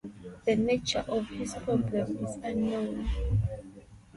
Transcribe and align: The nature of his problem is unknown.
The 0.45 0.55
nature 0.55 1.05
of 1.07 1.27
his 1.27 1.53
problem 1.53 2.25
is 2.25 2.35
unknown. 2.41 3.07